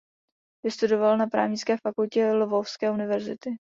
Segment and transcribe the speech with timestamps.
[0.65, 3.49] Vystudoval na právnické fakultě Lvovské univerzity.